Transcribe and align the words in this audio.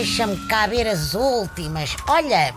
deixa-me 0.00 0.34
caber 0.46 0.86
as 0.86 1.12
últimas. 1.12 1.94
Olha, 2.08 2.54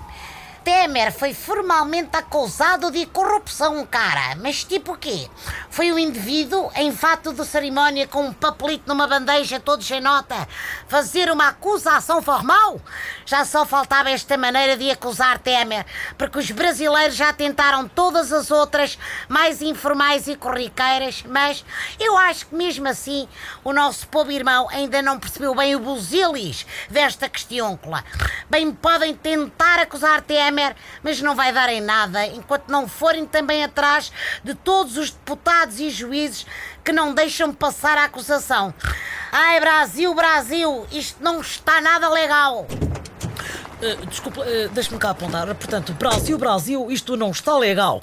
Temer 0.64 1.12
foi 1.12 1.34
formalmente 1.34 2.16
acusado 2.16 2.90
de 2.90 3.06
corrupção, 3.06 3.86
cara. 3.86 4.36
Mas 4.42 4.64
tipo 4.64 4.94
o 4.94 4.98
quê? 4.98 5.30
Foi 5.70 5.92
um 5.92 6.00
indivíduo 6.00 6.72
em 6.76 6.92
fato 6.92 7.34
de 7.34 7.46
cerimónia 7.46 8.08
com 8.08 8.28
um 8.28 8.34
papelito 8.34 8.88
numa 8.88 9.06
bandeja 9.06 9.60
todo 9.60 9.84
sem 9.84 10.00
nota 10.00 10.48
fazer 10.88 11.30
uma 11.30 11.50
acusação 11.50 12.22
formal? 12.22 12.80
Já 13.26 13.44
só 13.44 13.66
faltava 13.66 14.10
esta 14.10 14.38
maneira 14.38 14.78
de 14.78 14.90
acusar 14.90 15.38
Temer, 15.40 15.86
porque 16.18 16.40
os 16.40 16.50
brasileiros 16.52 17.16
já 17.16 17.34
tentaram 17.34 17.88
todas 17.88 18.32
as 18.32 18.50
outras 18.50 18.98
mais 19.28 19.62
informais 19.62 20.28
e 20.28 20.36
corriqueiras, 20.36 21.24
mas 21.28 21.66
eu 22.00 22.18
acho 22.18 22.48
que 22.48 22.56
mesmo 22.56 22.88
assim 22.88 23.28
o 23.64 23.74
nosso 23.74 24.08
povo 24.08 24.32
irmão 24.32 24.70
ainda 24.70 25.02
não 25.02 25.20
percebeu 25.20 25.54
bem 25.56 25.76
o 25.76 25.80
busilis 25.80 26.66
desta 26.90 27.28
questiúncula. 27.28 28.04
Bem 28.50 28.72
podem 28.72 29.14
tentar 29.14 29.80
acusar 29.80 30.22
Temer, 30.22 30.53
mas 31.04 31.22
não 31.22 31.36
vai 31.36 31.52
dar 31.52 31.70
em 31.70 31.82
nada 31.82 32.26
enquanto 32.28 32.70
não 32.70 32.88
forem 32.88 33.26
também 33.26 33.64
atrás 33.64 34.12
de 34.44 34.54
todos 34.54 34.98
os 34.98 35.12
deputados 35.12 35.80
e 35.80 35.90
juízes 35.90 36.46
que 36.84 36.92
não 36.92 37.14
deixam 37.14 37.54
passar 37.54 37.98
a 37.98 38.06
acusação. 38.06 38.74
Ai, 39.32 39.60
Brasil, 39.60 40.14
Brasil, 40.14 40.86
isto 40.92 41.24
não 41.24 41.42
está 41.42 41.82
nada 41.82 42.10
legal. 42.10 42.68
Uh, 43.82 44.06
desculpa, 44.06 44.42
uh, 44.42 44.70
deixa-me 44.70 44.98
cá 44.98 45.10
apontar. 45.10 45.48
Portanto, 45.56 45.94
Brasil, 45.94 46.38
Brasil, 46.38 46.92
isto 46.92 47.18
não 47.18 47.32
está 47.32 47.58
legal. 47.58 48.02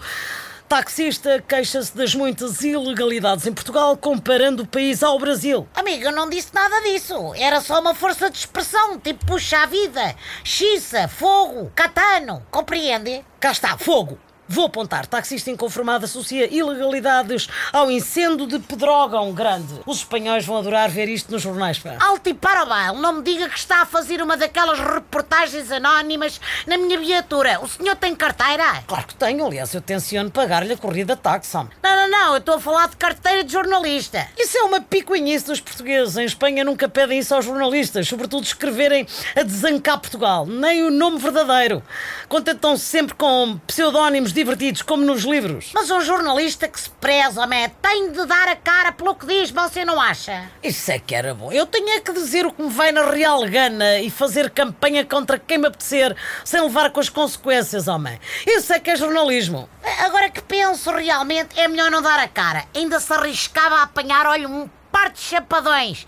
Taxista 0.70 1.42
queixa-se 1.48 1.97
das 1.97 2.15
muitas 2.15 2.62
ilegalidades 2.62 3.45
em 3.45 3.52
Portugal, 3.52 3.97
comparando 3.97 4.62
o 4.62 4.66
país 4.69 5.02
ao 5.02 5.19
Brasil. 5.19 5.66
Amigo, 5.74 6.04
eu 6.04 6.12
não 6.12 6.30
disse 6.30 6.54
nada 6.54 6.80
disso. 6.82 7.35
Era 7.35 7.60
só 7.60 7.80
uma 7.80 7.93
força 7.93 8.30
de 8.30 8.38
expressão, 8.38 8.96
tipo 8.96 9.27
puxa 9.27 9.65
a 9.65 9.66
vida, 9.66 10.15
xiça, 10.45 11.09
fogo, 11.09 11.73
catano. 11.74 12.46
Compreende? 12.52 13.24
Cá 13.40 13.51
está, 13.51 13.77
fogo. 13.77 14.16
Vou 14.52 14.66
apontar. 14.66 15.06
Taxista 15.06 15.48
inconformado 15.48 16.06
associa 16.06 16.52
ilegalidades 16.52 17.46
ao 17.73 17.88
incêndio 17.88 18.48
de 18.48 18.59
Pedrógão 18.59 19.32
Grande. 19.32 19.80
Os 19.87 19.98
espanhóis 19.98 20.45
vão 20.45 20.56
adorar 20.56 20.90
ver 20.90 21.09
isto 21.09 21.30
nos 21.30 21.43
jornais, 21.43 21.79
pá. 21.79 21.96
Alto 22.01 22.30
e 22.30 22.34
parabéns. 22.34 23.01
Não 23.01 23.12
me 23.12 23.23
diga 23.23 23.48
que 23.48 23.56
está 23.56 23.82
a 23.82 23.87
fazer 23.87 24.21
uma 24.21 24.37
daquelas 24.37 24.80
reportagens 24.80 25.71
anónimas 25.71 26.40
na 26.66 26.76
minha 26.76 26.98
viatura. 26.98 27.60
O 27.62 27.68
senhor 27.68 27.95
tem 27.95 28.12
carteira? 28.12 28.82
Claro 28.88 29.06
que 29.06 29.15
tenho. 29.15 29.46
Aliás, 29.46 29.73
eu 29.73 29.80
tenciono 29.80 30.32
pagar-lhe 30.32 30.73
a 30.73 30.76
corrida 30.76 31.15
táxi. 31.15 31.54
Não, 31.54 31.68
não, 31.82 32.10
não. 32.10 32.32
Eu 32.32 32.38
estou 32.38 32.56
a 32.56 32.60
falar 32.60 32.88
de 32.88 32.96
carteira 32.96 33.45
de 33.45 33.52
jornalista. 33.52 34.26
Isso 34.37 34.59
é 34.59 34.62
uma 34.65 34.80
picuinhice 34.80 35.46
dos 35.46 35.60
portugueses. 35.60 36.16
Em 36.16 36.24
Espanha 36.24 36.65
nunca 36.65 36.88
pedem 36.88 37.21
isso 37.21 37.32
aos 37.32 37.45
jornalistas, 37.45 38.09
sobretudo 38.09 38.43
escreverem 38.43 39.06
a 39.37 39.45
desancar 39.45 40.01
Portugal. 40.01 40.45
Nem 40.45 40.82
o 40.82 40.90
nome 40.90 41.21
verdadeiro. 41.21 41.80
Contentam-se 42.28 42.84
sempre 42.84 43.15
com 43.15 43.56
pseudónimos 43.65 44.40
divertidos, 44.41 44.83
como 44.83 45.05
nos 45.05 45.23
livros. 45.23 45.71
Mas 45.74 45.91
um 45.91 46.01
jornalista 46.01 46.66
que 46.66 46.80
se 46.80 46.88
preza, 46.91 47.46
man, 47.46 47.69
tem 47.83 48.10
de 48.10 48.24
dar 48.27 48.49
a 48.49 48.57
cara 48.57 48.91
pelo 48.91 49.15
que 49.15 49.27
diz, 49.27 49.51
você 49.51 49.85
não 49.85 50.01
acha? 50.01 50.51
Isso 50.63 50.91
é 50.91 50.99
que 50.99 51.15
era 51.15 51.35
bom. 51.35 51.52
Eu 51.52 51.66
tinha 51.66 52.01
que 52.01 52.13
dizer 52.13 52.46
o 52.46 52.52
que 52.52 52.63
me 52.63 52.71
vai 52.71 52.91
na 52.91 53.11
real 53.11 53.46
gana 53.46 53.99
e 53.99 54.11
fazer 54.11 54.51
campanha 54.51 55.05
contra 55.05 55.38
quem 55.38 55.59
me 55.59 55.66
apetecer, 55.66 56.16
sem 56.45 56.61
levar 56.61 56.91
com 56.91 57.01
as 57.01 57.09
consequências, 57.09 57.87
homem. 57.87 58.18
Isso 58.46 58.73
é 58.73 58.80
que 58.80 58.91
é 58.91 58.96
jornalismo. 58.96 59.68
Agora 60.01 60.30
que 60.30 60.41
penso 60.41 60.91
realmente, 60.91 61.59
é 61.59 61.68
melhor 61.68 61.91
não 61.91 62.01
dar 62.01 62.18
a 62.18 62.29
cara. 62.29 62.65
Ainda 62.74 62.99
se 62.99 63.13
arriscava 63.13 63.77
a 63.77 63.83
apanhar, 63.83 64.27
olha, 64.27 64.49
um 64.49 64.69
par 64.91 65.11
de 65.11 65.21
chapadões. 65.21 66.06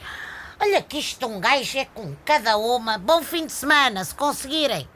Olha 0.61 0.81
que 0.81 0.99
isto 0.99 1.27
um 1.27 1.41
gajo 1.41 1.79
é 1.79 1.85
com 1.85 2.15
cada 2.25 2.57
uma. 2.57 2.97
Bom 2.97 3.23
fim 3.23 3.47
de 3.47 3.53
semana, 3.53 4.05
se 4.05 4.15
conseguirem. 4.15 4.89